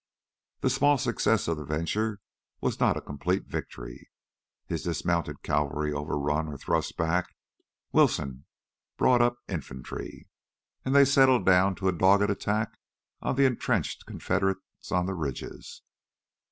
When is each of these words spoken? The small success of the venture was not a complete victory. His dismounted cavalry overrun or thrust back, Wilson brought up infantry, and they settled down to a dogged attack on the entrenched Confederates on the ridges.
The 0.61 0.71
small 0.71 0.97
success 0.97 1.47
of 1.47 1.57
the 1.57 1.63
venture 1.63 2.21
was 2.59 2.79
not 2.79 2.97
a 2.97 3.01
complete 3.01 3.45
victory. 3.45 4.09
His 4.65 4.81
dismounted 4.81 5.43
cavalry 5.43 5.93
overrun 5.93 6.47
or 6.47 6.57
thrust 6.57 6.97
back, 6.97 7.35
Wilson 7.91 8.45
brought 8.97 9.21
up 9.21 9.35
infantry, 9.47 10.27
and 10.83 10.95
they 10.95 11.05
settled 11.05 11.45
down 11.45 11.75
to 11.75 11.87
a 11.87 11.91
dogged 11.91 12.31
attack 12.31 12.79
on 13.21 13.35
the 13.35 13.45
entrenched 13.45 14.07
Confederates 14.07 14.91
on 14.91 15.05
the 15.05 15.13
ridges. 15.13 15.83